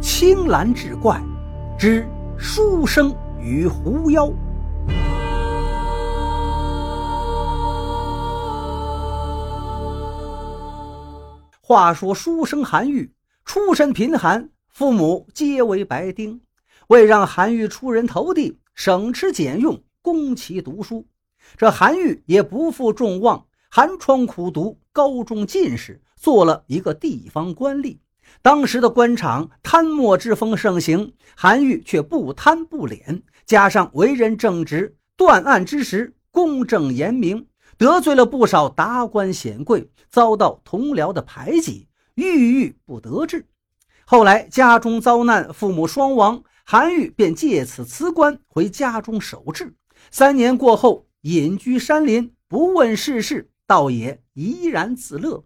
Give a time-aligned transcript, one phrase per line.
[0.00, 1.20] 青蓝志怪
[1.78, 2.06] 之
[2.38, 4.30] 书生与狐妖。
[11.60, 13.12] 话说书生韩愈
[13.44, 16.40] 出身贫寒，父母皆为白丁，
[16.88, 21.06] 为让韩愈出人头地，省吃俭用供其读书。
[21.56, 27.98] 这韩愈也不负众望，寒窗苦读，高中进士，做了一个地方官吏。
[28.42, 43.46] 当时的官场贪墨之风盛行，韩愈却不贪不敛，加上为人正直，断案之时公正严明，得罪了不少达官显贵，遭到同僚的排挤，郁郁不得志。
[44.04, 49.74] 后来家中遭难，父母双亡，韩愈便借此辞官，回家中守制。
[50.12, 55.44] 三年过后，隐居山林，不问世事，倒也怡然自乐。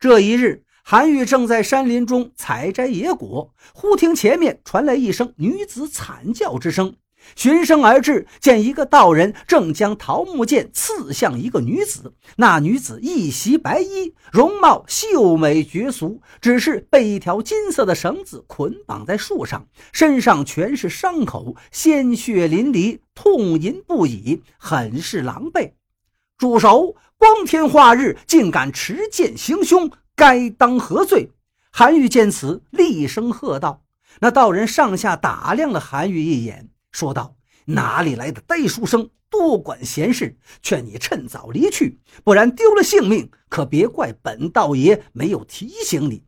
[0.00, 0.64] 这一日。
[0.84, 6.96] 韩愈正在山林中采摘野果，忽听前面传来一声女子惨叫之声，
[7.36, 12.12] 循声而至，见一个道人正将桃木剑刺向一个女子。
[12.36, 25.72] 那女子一袭白衣，容貌秀美绝俗，只是被一条金色的绳子捆绑在树上，身上全是伤口，鲜血淋漓，痛吟不已，很是狼狈。
[26.36, 26.96] 住手！
[27.16, 29.88] 光天化日，竟敢持剑行凶！
[30.14, 31.30] 该当何罪？
[31.70, 33.84] 韩愈见此，厉声喝道
[34.20, 40.36] ：“那道人上下打量了韩愈一眼，说道：‘哪里来的呆书生，多管闲事！
[40.60, 46.24] 劝你趁早离去，不然丢了性命，可别怪本道爷没有提醒你。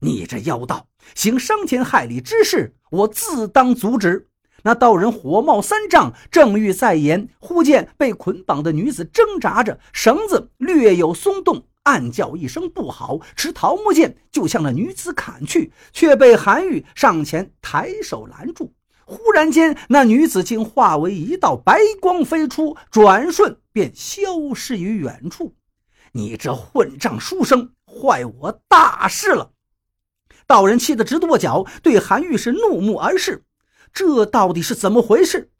[0.00, 4.28] 你这妖道，行伤天害理之事，我自当阻止。’
[4.64, 18.72] 那道人火冒三丈，正欲再言，忽见被捆绑的女子挣扎着，绳子略有松动。”暗叫一声不好，持桃木剑就向那女子砍去，却被韩愈上前抬手拦住。
[19.04, 25.54] 忽然间，那女子竟化为一道白光飞出，转瞬便消失于远处。
[26.12, 29.50] 你这混账书生，坏我大事了！
[30.46, 33.44] 道人气得直跺脚，对韩愈是怒目而视。
[33.94, 35.52] 这到底是怎么回事？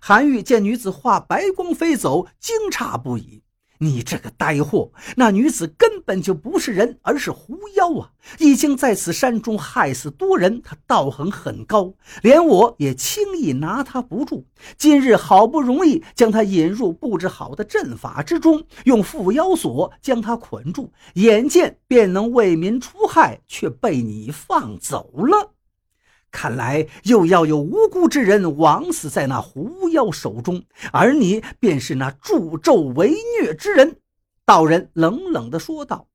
[0.00, 3.44] 韩愈见女子化白光飞走，惊诧不已。
[3.78, 4.90] 你这个呆货！
[5.16, 8.10] 那女子根本就不是人，而是狐妖啊！
[8.38, 11.92] 已经在此山中害死多人，她道行很高，
[12.22, 14.46] 连我也轻易拿她不住。
[14.78, 25.55] 今日好不容易将她引入布置好的阵法之中，用缚妖锁将她捆住，眼见便能为民除害，却被你放走了。
[26.30, 33.96] 看来又要有无辜之人枉死在那狐妖手中，而你便是那助纣为虐之人。”
[34.44, 36.08] 道人冷冷地说道。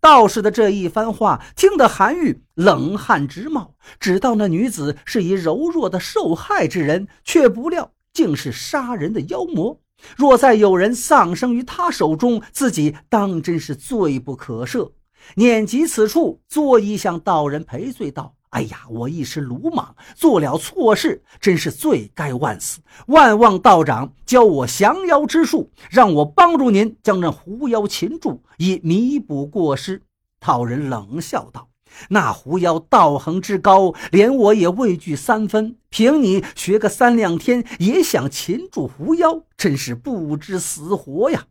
[0.00, 9.80] 道士的这一番话听得韩愈冷汗直冒，只道那女子是一柔弱的受害之人，却不料竟是杀人的妖魔。
[10.14, 14.92] 若再有人丧生于他手中，自己当真是罪不可赦。
[15.36, 18.34] 念及此处，作揖向道人赔罪道。
[18.54, 22.78] 哎呀，我一时鲁莽，做了错事，真是罪该万死。
[23.08, 30.00] 万望道长教我降妖之术，让我帮助您将那狐妖擒住，以弥补过失。
[30.38, 31.68] 道人冷笑道
[32.10, 35.76] ：“那狐妖道行之高，连我也畏惧三分。
[35.90, 41.46] 凭你学个三两天，也想擒住狐妖，真是不知死活呀！”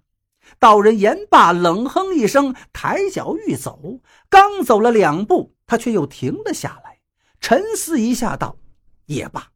[0.58, 4.00] 道人言罢，冷哼一声，抬脚欲走。
[4.30, 6.93] 刚走了两步，他却又停了下来。
[7.44, 8.56] 沉思一下，道
[9.06, 9.50] ：“也罢，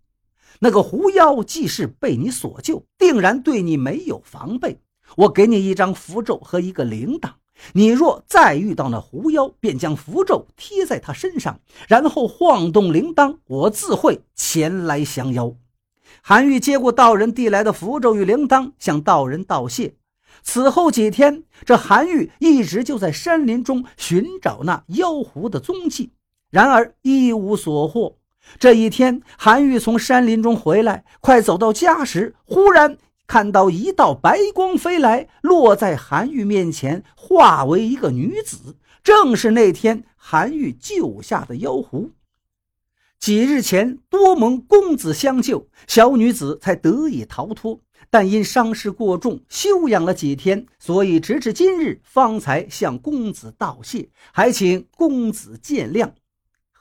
[0.59, 4.81] 那个狐妖既是被你所救，定然对你没有防备。
[5.15, 7.31] 我给你一张符咒和一个铃铛，
[7.71, 15.55] 你若再遇到那狐妖，便将符咒贴在他身上，然后晃动铃铛，我自会前来降妖。”
[16.21, 19.95] 韩愈接过道人递来的符咒与铃铛，向道人道谢。
[20.43, 26.11] 此后几天，这韩愈一直就在山林中寻找那妖狐的踪迹。
[26.57, 28.17] 然而一无所获。
[28.57, 42.09] 这一天，韩愈从山林中回来，快走到家时，忽然看到一道白光飞来，落在韩愈面前，化为一个女子，正是那天韩愈救下的妖狐。
[43.19, 47.81] 几日前，多蒙公子相救，小女子才得以逃脱。
[48.09, 56.09] 但因伤势过重，休养了几天，所以直至今日方才向公子道谢，还请公子见谅。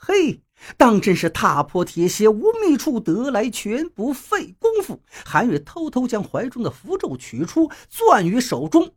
[0.08, 0.40] 嘿，
[0.76, 5.02] 当真是踏破铁鞋无觅处，得来全不费工夫。
[5.24, 8.92] 韩愈偷偷将怀中的符咒取出，攥于手中，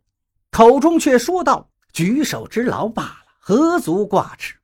[0.52, 4.54] 口中却说道：“举手之劳罢了，何足挂齿。”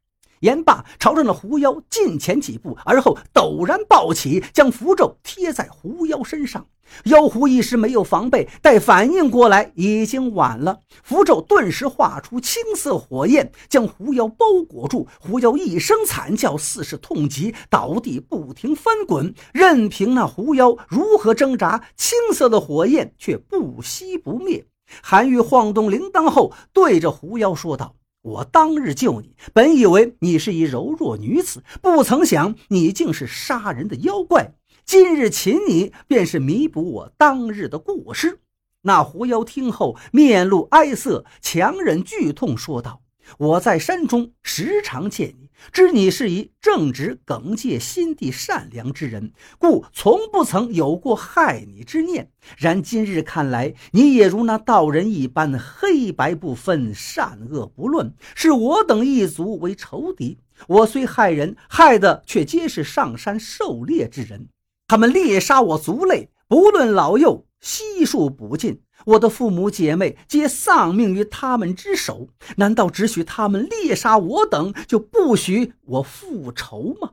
[0.41, 6.67] 言罢，朝着那狐妖近前几步，而后陡然抱起，将符咒贴在狐妖身上。
[7.07, 10.79] 妖狐一时没有防备，待反应过来，已经晚了。
[11.03, 15.09] 符咒顿时化出青色火焰，将狐妖包裹住。
[15.19, 19.35] 狐妖一声惨叫，似是痛极，倒地不停翻滚。
[19.53, 24.65] 任凭那狐妖如何挣扎，青色的火焰却不熄不灭。
[25.03, 27.97] 韩愈晃动铃铛后，对着狐妖说道
[28.27, 38.41] ：“我当日救你，本以为你是一柔弱女子，不曾想你竟是杀人的妖怪。”今日擒你，便是弥补我当日的过失。
[38.83, 43.03] 那狐妖听后，面露哀色，强忍剧痛说道
[43.39, 52.31] ：“我在山中时常见你，知你是一正直、耿介、心地善良之人，故从不曾有过害你之念。
[52.57, 60.39] 然今日看来，你也如那道人一般，黑白不分，善恶不论，视我等一族为仇敌。
[60.69, 64.49] 我虽害人，害的却皆是上山狩猎之人。”
[64.89, 68.83] 他们猎杀我族类，不论老幼，悉数补尽。
[69.05, 72.29] 我的父母姐妹皆丧命于他们之手。
[72.57, 77.13] 难道只许他们猎杀我等，就不许我复仇吗？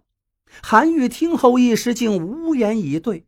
[0.62, 3.26] 韩愈听后一时竟无言以对。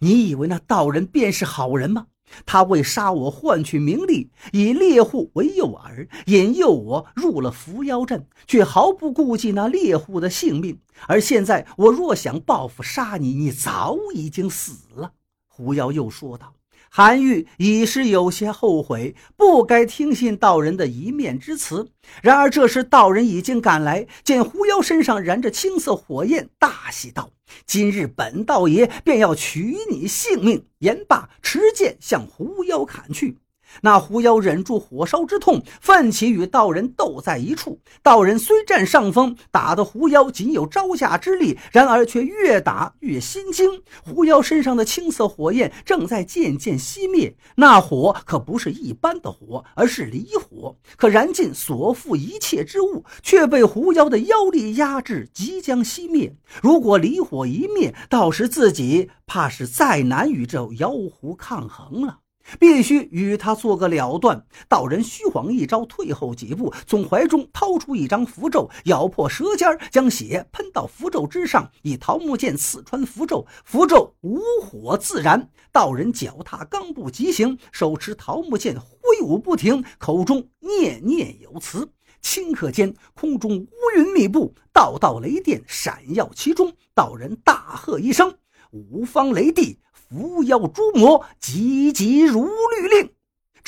[0.00, 2.06] 你以为那道人便是好人吗？
[2.44, 10.78] 他为杀我换取名利，以猎户为诱饵，引诱我入了伏妖阵，却毫不顾忌那猎户的性命。
[11.06, 15.12] 而现在我若想报复杀你，你早已经死了。”
[15.48, 16.57] 狐妖又说道。
[16.90, 21.90] 韩愈已是有些后悔，不该听信道人的一面之词。
[22.22, 27.30] 然而这时道人已经赶来，见狐妖身上燃着青色火焰，大喜道
[27.66, 33.38] ：“今日本道爷便要取你性命！”言罢，持剑向狐妖砍去。
[33.82, 37.80] 那狐妖忍住火烧之痛，奋起与道人斗在一处。
[38.02, 43.82] 道人虽占上风，打得狐妖仅有招架之力，然而却越打越心惊。
[44.04, 56.34] 狐妖身上的青色火焰正在渐渐熄灭，那火可不是一般的火，而是离火，可燃尽所附一切之物，却被狐妖的妖力压制，即将熄灭。
[56.62, 62.18] 如果离火一灭，到时自己怕是再难与这妖狐抗衡了。
[62.58, 64.44] 必须与他做个了断。
[64.68, 75.50] 道人虚晃一招，退后几步，从怀中掏出一张符咒，咬破舌尖，将血喷到符咒之上，以桃木剑刺穿符咒，符咒无火自燃。
[75.72, 81.90] 道人脚踏钢步疾行，手持桃木剑挥舞不停，口中念念有词。
[82.20, 86.72] 顷刻间，空中乌云密布，道道雷电闪耀其中。
[86.94, 88.34] 道人大喝一声
[88.72, 89.78] ：“五方雷帝！”
[90.08, 93.10] 伏妖诸魔急急如律令。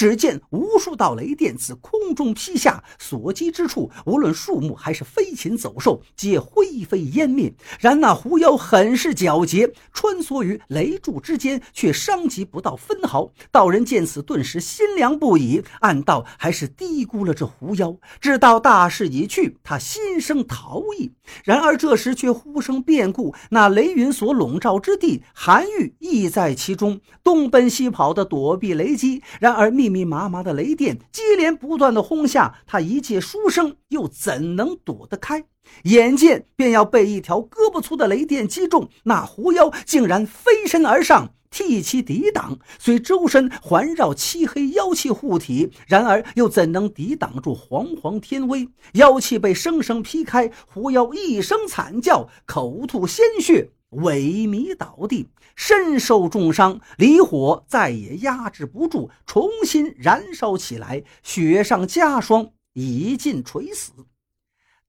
[0.01, 7.53] 只见无数道雷电自空中劈下，所击之处，无论树木还是飞禽走兽，皆灰飞烟灭。
[7.79, 13.31] 然那狐妖很是狡黠，穿梭于雷柱之间，却伤及不到分毫。
[13.53, 17.95] 道人见此，顿时心凉不已，暗道还是低估了这狐妖。
[18.23, 21.13] 知道大势已去，他心生逃逸。
[21.45, 29.23] 然而这时却忽生变故，那雷云所笼罩之地，韩愈亦在其中，东奔西跑的躲避雷击。
[29.39, 35.45] 然而密密密麻麻的雷电接连不断的轰下，他一介书生又怎能躲得开？
[35.85, 42.59] 眼见便要被一条胳膊粗的雷电击中，那狐妖竟然飞身而上，替其抵挡。
[42.79, 48.69] 虽周身环绕漆黑妖气护体，然而又怎能抵挡住煌煌天威？
[48.95, 53.71] 妖气被生生劈开，狐妖一声惨叫，口吐鲜血。
[53.91, 63.93] 萎靡倒地，身受重伤，离火再也压制不住，重新燃烧起来，雪上加霜，已尽垂死。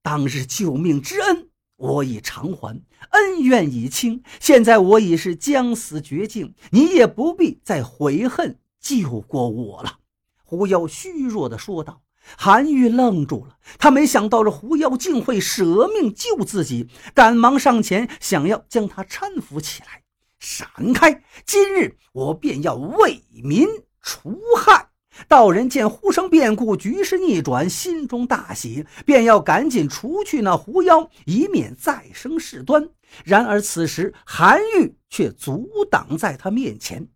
[0.04, 2.82] 当日救命之恩，我已偿还，
[3.12, 4.24] 恩怨已清。
[4.40, 10.00] 现在我已是将死绝境，你也不必再悔恨救过我了。”
[10.46, 12.02] 狐妖虚弱地说道。
[12.38, 20.04] 韩愈愣住了，他没想到这狐妖竟会舍命救自己，赶忙上前想要将他搀扶起来。
[20.40, 21.24] 闪开！
[21.46, 23.68] 今日我便要为民
[24.02, 24.90] 除害。
[25.28, 32.90] 道人见忽生变故，局势逆转，心中大喜，便要赶紧除去那狐妖，以免再生事端。
[33.26, 37.08] 然而此时韩愈却阻挡在他面前。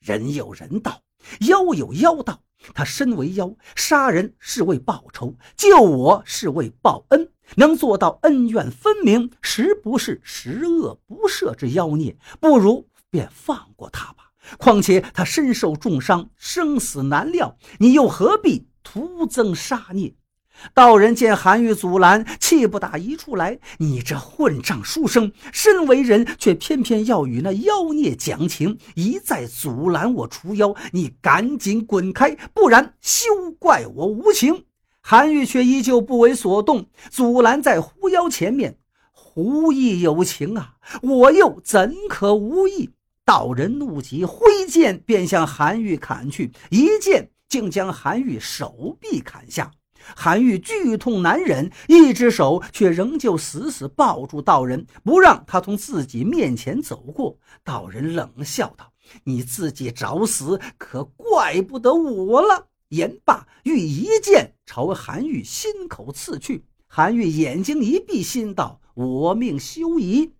[0.00, 1.00] 人有人道，
[1.40, 2.42] 妖有妖道。
[2.74, 14.30] 他身为妖，杀人是为报仇，救我是为报恩，能做到恩怨分明，实不是十恶不赦之妖孽，不如便放过他吧。
[14.58, 20.14] 况且他身受重伤，生死难料，你又何必徒增杀孽？
[20.74, 30.74] 道人见韩愈阻拦，气不打一处来：“你这混账书生，身为人却偏偏要与那妖孽讲情，一再阻拦我除妖！
[30.92, 33.28] 你赶紧滚开，不然休
[33.58, 34.64] 怪我无情！”
[35.02, 38.78] 韩愈却依旧不为所动，阻拦在狐妖前面
[39.10, 42.90] ：“狐亦有情啊，我又怎可无意？”
[43.26, 49.70] 道人怒极，挥剑便向韩愈砍去，一剑竟将韩愈手臂砍下。
[50.16, 57.36] 韩愈剧痛难忍，一只手却仍旧死死抱住道人，不让他从自己面前走过。
[57.64, 58.92] 道人冷笑道
[59.24, 66.64] ：“你自己找死，可怪不得我了。”言罢，欲一剑朝韩愈心口刺去。
[66.86, 70.32] 韩愈眼睛一闭，心道：“我命休矣。”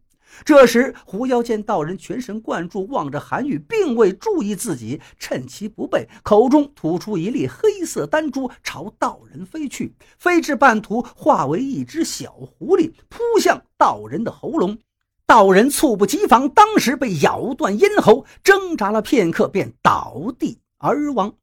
[0.44, 9.94] 这时，狐妖见道人全神贯注望着韩愈，并未注意自己，趁其不备，口中吐出一粒黑色丹珠，朝道人飞去。
[10.18, 14.78] 飞至半途，化为一只小狐狸，扑向道人的喉咙。
[15.26, 21.34] 道人猝不及防，当时被咬断咽喉，挣扎了片刻，便倒地而亡。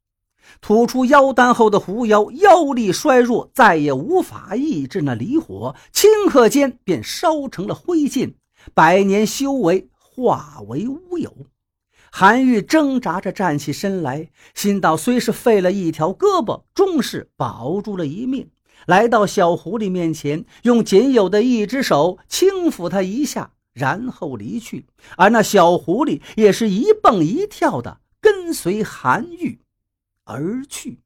[0.60, 8.34] 吐出妖丹后的狐妖，妖力衰弱，再也无法抑制那离火，顷刻间便烧成了灰烬。
[8.74, 11.34] 百年修为化为乌有，
[12.12, 18.50] 韩愈挣扎着站起身来，心道虽是废了一条胳膊，终是保住了一命。
[18.86, 24.86] 来到小狐狸面前，用仅有的一只手轻抚它一下，然后离去。
[25.16, 29.60] 而那小狐狸也是一蹦一跳的跟随韩愈
[30.24, 31.00] 而去。